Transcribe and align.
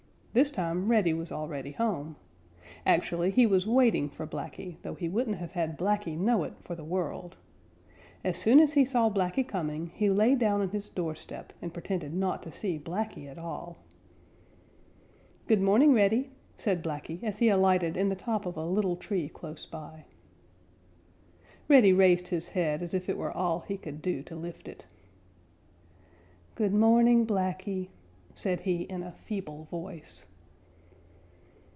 This 0.33 0.49
time 0.49 0.85
Reddy 0.87 1.13
was 1.13 1.29
already 1.29 1.73
home. 1.73 2.15
Actually 2.85 3.31
he 3.31 3.45
was 3.45 3.67
waiting 3.67 4.07
for 4.07 4.25
Blacky, 4.25 4.77
though 4.81 4.93
he 4.95 5.09
wouldn't 5.09 5.35
have 5.39 5.51
had 5.51 5.77
Blacky 5.77 6.17
know 6.17 6.45
it 6.45 6.53
for 6.61 6.73
the 6.73 6.85
world. 6.85 7.35
As 8.23 8.37
soon 8.37 8.61
as 8.61 8.71
he 8.71 8.85
saw 8.85 9.09
Blacky 9.09 9.45
coming, 9.45 9.87
he 9.93 10.09
lay 10.09 10.35
down 10.35 10.61
on 10.61 10.69
his 10.69 10.87
doorstep 10.87 11.51
and 11.61 11.73
pretended 11.73 12.13
not 12.13 12.41
to 12.43 12.49
see 12.53 12.79
Blacky 12.79 13.27
at 13.27 13.37
all. 13.37 13.79
"Good 15.47 15.59
morning, 15.61 15.93
Reddy," 15.93 16.29
said 16.55 16.81
Blacky, 16.81 17.21
as 17.25 17.39
he 17.39 17.49
alighted 17.49 17.97
in 17.97 18.07
the 18.07 18.15
top 18.15 18.45
of 18.45 18.55
a 18.55 18.63
little 18.65 18.95
tree 18.95 19.27
close 19.27 19.65
by. 19.65 20.05
Reddy 21.67 21.91
raised 21.91 22.29
his 22.29 22.47
head 22.47 22.81
as 22.81 22.93
if 22.93 23.09
it 23.09 23.17
were 23.17 23.33
all 23.33 23.65
he 23.67 23.75
could 23.75 24.01
do 24.01 24.23
to 24.23 24.37
lift 24.37 24.69
it. 24.69 24.85
"Good 26.55 26.73
morning, 26.73 27.27
Blacky," 27.27 27.89
said 28.33 28.61
he 28.61 28.83
in 28.83 29.03
a 29.03 29.11
feeble 29.11 29.65
voice. 29.65 30.25